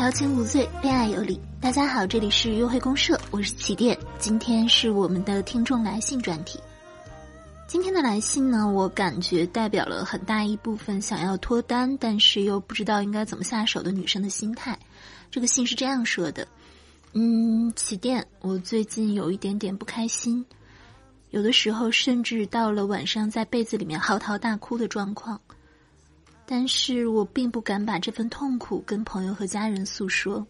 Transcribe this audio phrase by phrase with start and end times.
[0.00, 1.38] 调情无罪，恋爱有理。
[1.60, 3.94] 大家好，这里是约会公社，我是起点。
[4.18, 6.58] 今天是我们的听众来信专题。
[7.68, 14.78] 今天的来信呢，我感觉代表了很大一部分想要脱单，但是又不知道应该怎么下手的女生的心态。
[15.30, 16.48] 这个信是这样说的：
[17.12, 20.46] 嗯，起点，我最近有一点点不开心，
[21.28, 25.38] 有的时候甚至到了晚上在被子里面嚎啕大哭的状况。
[26.52, 30.44] 但是我并不敢把这份痛苦跟朋友和家人诉说，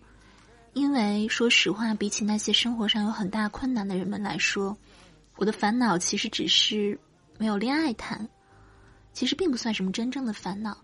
[0.73, 4.75] 因为说实话，比起那些生活上有很大困难的人们来说，
[5.37, 6.99] 我的烦恼其实只是
[7.37, 8.27] 没有恋爱谈，
[9.13, 10.75] 其实并不算什么真正的烦恼。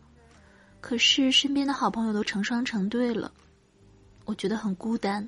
[0.82, 3.32] 可是身边的好朋友都成双成对了，
[4.26, 5.26] 我觉得很孤单，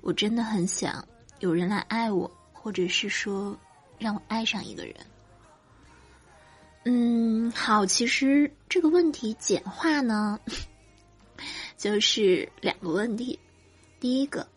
[0.00, 1.06] 我真的很想
[1.40, 3.54] 有人来爱我，或者是说
[3.98, 4.96] 让我爱上一个人。
[6.84, 10.40] 嗯，好，其实这个问题简化呢，
[11.76, 13.38] 就是两个问题。
[14.00, 14.48] 第一个，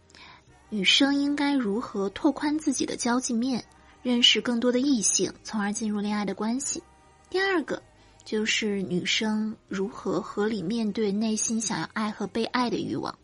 [0.70, 3.64] 女生应该如何拓宽自己的交际面，
[4.02, 6.82] 认识更多的异性，从而进入恋爱的关系？
[7.30, 7.80] 第二个，
[8.24, 13.16] 就是女生如何合理面对内心想要爱和被爱的欲望。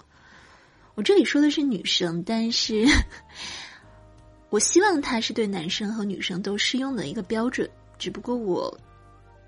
[0.94, 2.86] 我这里说的是女生，但是
[4.52, 7.68] 我希望它是对男生和女生都适用的一个标准。
[7.98, 8.80] 只不过我。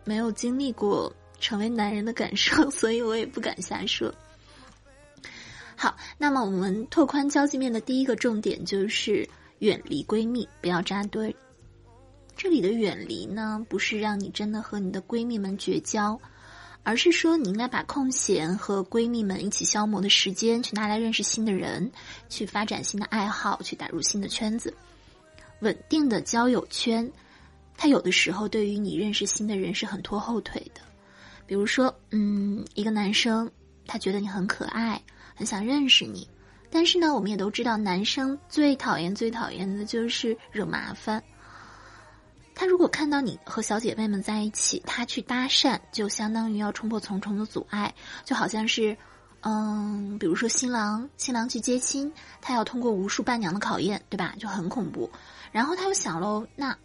[0.04, 4.14] 没有经历过成为男人的感受， 所以我也不敢瞎说。
[5.76, 9.28] 好，那么我们拓宽交际面的第一个重点就是
[9.60, 11.36] 远离闺蜜，不要扎堆。
[12.36, 16.20] 这里的远离呢，不是让你真的和你的闺蜜们绝交，
[16.84, 21.92] 而是说你应该把空闲和闺蜜们一起消磨的时间，去拿来认识新的人，
[22.30, 24.74] 去发展新的爱好，去打入新的圈子，
[25.60, 27.12] 稳定的交友圈。
[27.76, 30.82] 他有的时候对于你认识新的人是很拖后腿的，
[31.46, 33.50] 比如说，嗯，一个男生
[33.86, 35.02] 他觉得你很可爱，
[35.36, 36.28] 很想认识你，
[36.70, 41.22] 但是呢，我们也都知道，男生最讨厌、最讨厌的就是惹麻烦。
[42.56, 48.96] 他如果看到你和小姐妹们在一起，他去搭讪，就相当于要冲破重重的阻碍，就好像是，
[49.42, 54.36] 嗯，比如说新郎新郎去接亲，他要通过无数伴娘的考验，对吧？
[54.40, 55.12] 就很恐怖。
[55.52, 56.78] 然后他又想喽，那。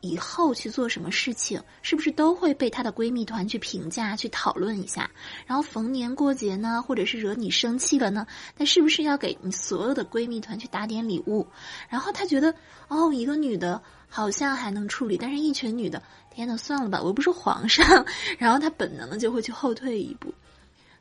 [0.00, 5.10] 以后去做什么事情，是不是都会被她的闺蜜团去评价、去讨论一下？
[5.46, 11.46] 然后逢年过节呢，或者是惹你生气了呢，她是不是要给你所有的闺蜜团去打点礼物？
[11.88, 12.54] 然后她觉得，
[12.88, 18.06] 哦，一个女的好像还能处理，但是一群女的，天呐，算了吧，我又不是皇上。
[18.38, 20.32] 然后她本能的就会去后退一步。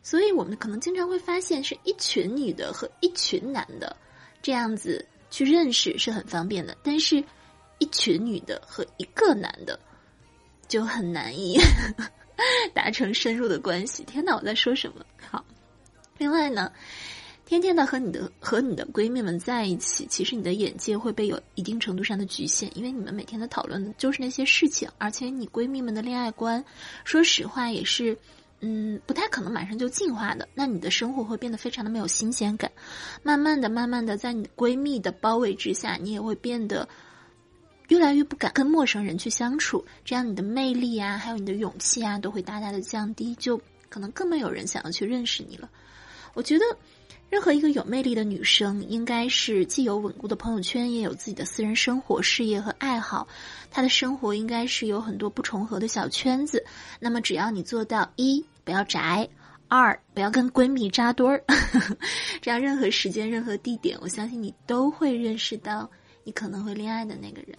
[0.04, 3.96] 所以我们可能经常会发现，是一群女的和一群男的
[4.42, 7.24] 这样子去认识是很方便的，但是。
[7.80, 9.80] 一群女的和一个男的，
[10.68, 11.58] 就很难以
[12.74, 14.04] 达成深入的关系。
[14.04, 15.06] 天哪，我在说什么？
[15.30, 15.44] 好，
[16.18, 16.72] 另外呢，
[17.46, 26.64] 天天的和你的和你的闺蜜们在一起，其实你的眼界会被有一定程度上的局限，因为你们每天的讨论就是那些事情，而且你闺蜜们的恋爱观，
[27.04, 28.18] 说实话也是，
[28.60, 30.48] 嗯，不太可能马上就进化的。
[30.54, 32.72] 那你的生活会变得非常的没有新鲜感，
[33.24, 36.88] 慢慢的、慢慢的，在你闺蜜的包围之下，你也会变得。
[37.90, 45.70] 越来越不敢跟陌生人去相处，这样你的魅力啊，还有你的勇气啊，都会大大的降低，就可能更没有人想要去认识你了。
[46.36, 46.66] 我觉得，
[47.30, 53.28] 任何一个有魅力的女生，应该是既有稳固的朋友圈，也有自己的私人生活、事业和爱好。
[53.72, 56.64] 她的生活应该是有很多不重合的小圈子。
[57.00, 59.28] 那么，只要你做到一不要宅，
[59.68, 61.44] 二不要跟闺蜜扎堆儿，
[62.40, 65.90] 这样任何时间、任何地点，我相信你都会认识到
[66.24, 67.58] 你可能会恋爱的那个人。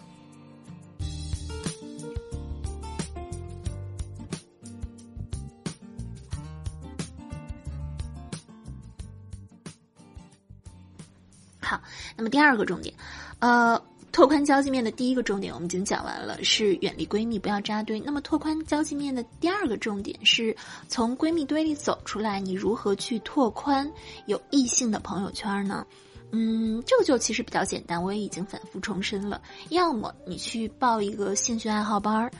[11.71, 11.81] 好，
[12.17, 12.93] 那么第二个重点，
[13.39, 18.01] 呃，拓宽交际面的第一个重点我们已经讲完了，是远离闺蜜，不要扎堆。
[18.01, 20.57] 那么拓宽交际面的第二个重点是
[20.89, 23.89] 从闺蜜堆里走出来，你如何去拓宽
[24.27, 25.87] 有异性的朋友圈呢？
[26.33, 29.43] 嗯，这个就其实比较简单，我也已经反复重申了。
[29.71, 32.31] 要么你去报一个兴趣爱好班儿，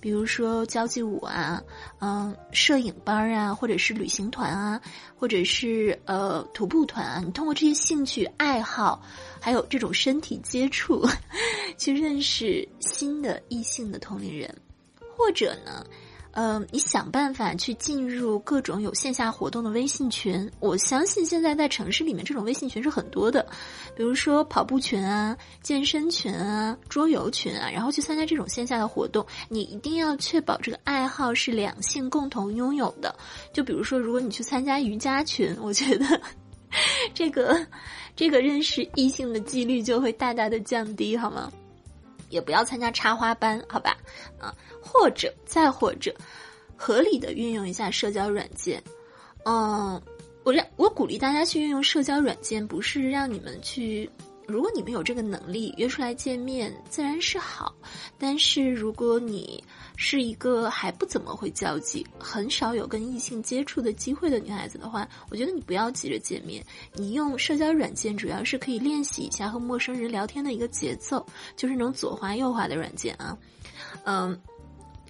[0.00, 1.60] 比如说交际舞啊，
[1.98, 4.80] 嗯，摄影班啊，或者是旅行团啊，
[5.16, 7.20] 或者是呃徒步团啊。
[7.24, 9.02] 你通过这些兴趣爱好，
[9.40, 11.04] 还有这种身体接触，
[11.76, 14.54] 去认识新的异性的同龄人，
[15.16, 15.84] 或者呢？
[16.32, 20.50] 呃，你想办法去进入各种有线下活动的微信群。
[20.60, 23.44] 我相信现在在城市里面，这种微信群是很多的，
[23.96, 29.26] 比如说跑步群啊、健身群啊、桌游群啊，然后去参加这种线下的活动。
[29.48, 33.14] 你一定要确保这个爱好是两性共同拥有的。
[33.52, 36.20] 就比如说，如果你去参加瑜伽群，我觉得
[37.12, 37.66] 这个
[38.14, 41.50] 这个认识异性的几率就会大大的降低，好吗？
[42.28, 43.96] 也不要参加插花班，好吧？
[44.38, 44.54] 啊，
[45.00, 46.14] 或者再或者，
[46.76, 48.82] 合理的运用一下社交软件。
[49.46, 49.98] 嗯，
[50.44, 54.08] 我让我鼓励大家去运用社交软件，不是让你们去。
[54.46, 57.74] 如果你们有这个能力约出来见面，自然是好。
[58.18, 59.64] 但是如果你
[59.96, 66.62] 是一个还不怎么会交际、很少有跟异性接触的机会的女孩子的话，我觉得你不要急着见面。
[66.92, 71.24] 你用社交软件主要是可以练习一下和陌生人聊天的一个节奏，
[71.56, 73.38] 就是那种左滑右滑的软件啊。
[74.04, 74.38] 嗯，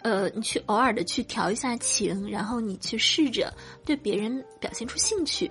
[0.02, 3.52] 呃，你去偶尔的去调一下情，然后你去试着
[3.84, 5.50] 对别人表现出兴趣。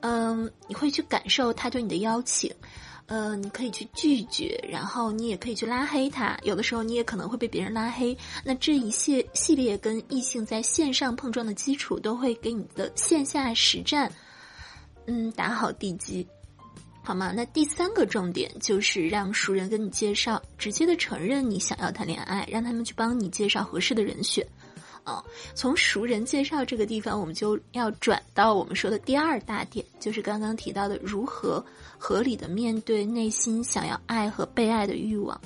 [0.00, 2.52] 嗯，你会去感受他对你的邀请。
[3.06, 6.38] 呃，你可以去拒绝，然后你也可以去拉黑他。
[6.44, 8.16] 有的时候你也可能会被别人拉黑。
[8.42, 14.10] 那这一系系列跟异性在线上碰撞的基础，都会给你的线下实战，
[15.06, 16.26] 嗯，打好地基，
[17.04, 17.32] 好吗？
[17.34, 24.46] 那第三个重点就是让熟人跟你介绍，直接的承认你想要谈恋爱，让他们去帮你介绍合适的人选。
[25.02, 25.20] 啊，
[25.52, 31.64] 从熟人介绍这个地方，我们就要转到我们说的第二大点，就是刚刚提到的如何
[31.98, 35.38] 合理的面对内心想要爱和被爱的欲望。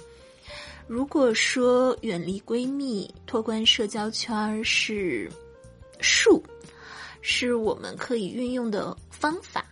[0.87, 5.32] 如果说远离闺蜜、拓宽社交圈是
[6.00, 6.43] 术，
[7.23, 9.64] 是我们可以运用的方法，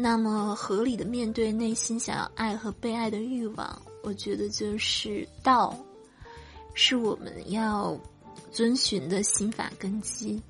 [0.00, 5.76] 那么合理的面对内心想要爱和被爱的欲望，我觉得就是道，
[6.74, 7.98] 是我们要。
[8.52, 10.42] 遵循的心法根基，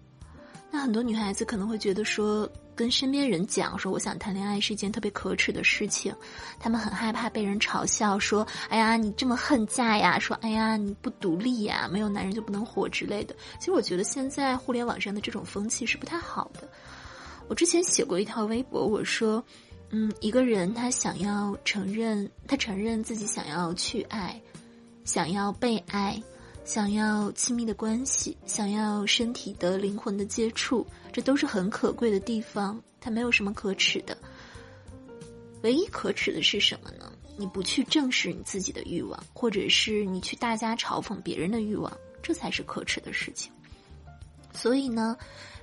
[0.71, 6.15] 那很多女孩子可能会觉得说，跟身边人讲说我想谈恋爱是一件特别可耻的事情，
[6.59, 13.35] 她们很害怕被人嘲笑，说哎呀你这么恨嫁呀，说哎呀你不独立呀，没有男人就不能活之类的。
[13.59, 16.67] 其实我觉得现在互联网上的这种风气是不太好的。
[17.51, 19.45] 我之前写过一条微博，我说，
[19.89, 24.41] 嗯，一个人他想要承认，他承认自己想要去爱，
[25.05, 26.23] 想要被爱。
[26.65, 32.81] 想要亲密的关系，想要身体的、灵魂的接触，这都是很可贵的地方。
[33.01, 34.17] 它没有什么可耻的，
[35.63, 37.11] 唯一可耻的是什么呢？
[37.37, 41.93] 你不去正视你自己的欲望，或者是你去大家嘲讽别人的欲望，
[42.23, 43.51] 这才是可耻的事情。
[44.53, 45.17] 所以呢，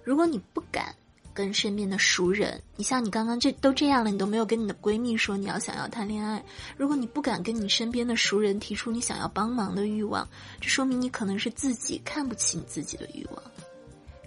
[0.04, 0.94] 如果你不敢。
[1.38, 6.44] 跟身边的熟人，你像你刚刚这都这样了，你都没有跟你的闺蜜说你要想要谈恋爱。
[6.76, 10.28] 如果你不敢跟你身边的熟人提出你想要帮忙的欲望，
[10.60, 13.44] 这说明你可能是自己看不起你自己的欲望。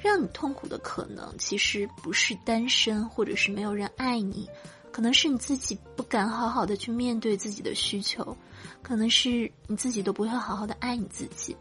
[0.01, 4.49] 让你痛苦的可能其实不是单身，或者是没有人爱你，
[4.93, 8.37] 可能是你自己不敢好好的去面对自己的需求，
[8.83, 11.57] 可能是你自己都不会好好的爱你自己。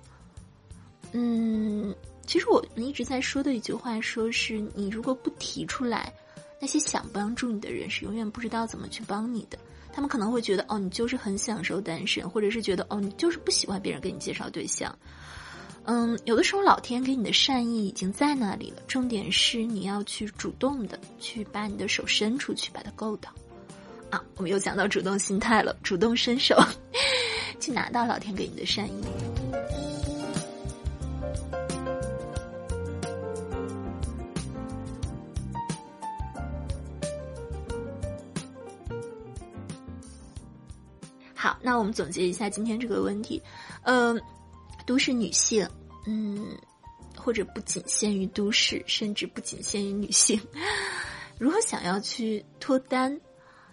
[1.12, 1.92] 嗯。
[2.30, 6.14] 其实我们一直在说的一句话，说是你如果不提出来，
[6.62, 9.58] 那些想帮助你的人是永远不知道怎么去帮你的。
[9.92, 14.96] 他们可能会觉得，哦，你就是很享受单身，或者是觉得，哦，你就是不喜欢别人给你介绍对象。
[15.86, 23.34] 嗯，有的时候老天给你的善意已经在那里了，重点是你要去主动的去把你的手伸出去，把它够到。
[24.12, 26.56] 啊，我们又讲到主动心态了，主动伸手，
[27.60, 29.04] 去拿到老天给你的善意。
[41.42, 43.42] 好，那我们总结一下今天这个问题，
[43.84, 44.22] 嗯，
[44.86, 45.66] 都市女性，
[46.06, 46.54] 嗯，
[47.16, 50.38] 或者不仅限于都市，甚至不仅限于女性，
[51.38, 53.18] 如何想要去脱单，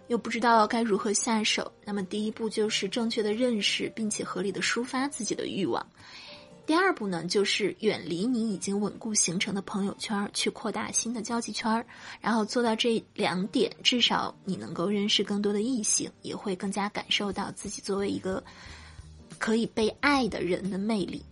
[0.07, 5.85] 又不知道该如何下手，那么第一步就是正确的认识，并且合理的抒发自己的欲望。
[6.67, 11.85] 第二步呢，就是远离你已经稳固形成的朋友圈，去扩大新的交际圈儿，
[12.19, 18.43] 然后做到这两点，至少你能够认识更多的异性，也会更加感受到自己作为一个
[19.37, 21.23] 可以被爱的人的魅力。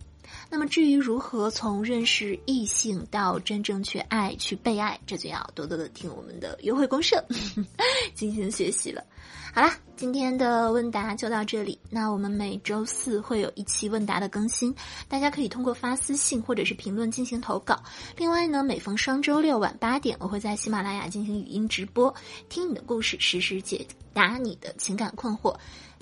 [0.48, 7.24] 那么，至于如何从认识异性到真正去爱、去被爱，这就要多多的听我们的约会公社
[8.14, 9.04] 进行学习了。
[9.52, 11.78] 好啦，今天的问答就到这里。
[11.88, 14.74] 那我们每周四会有一期问答的更新，
[15.08, 17.82] 大家可以通过发私信或者是评论进行投稿。
[18.16, 22.14] 另外呢，每逢双周六晚八点，我会在喜马拉雅进行语音直播，
[22.50, 25.56] 听你的故事，实时解答你的情感困惑。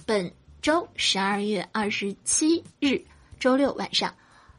[0.05, 3.01] 本周十二月二十七日
[3.39, 4.13] 周六晚上。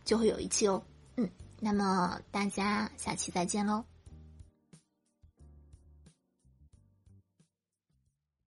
[0.05, 0.81] 就会有一期哦，
[1.17, 3.83] 嗯，那么大家下期再见喽。